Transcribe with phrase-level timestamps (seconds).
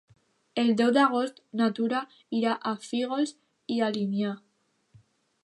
[0.61, 2.01] El deu d'agost na Tura
[2.39, 3.35] irà a Fígols
[3.77, 4.35] i Alinyà.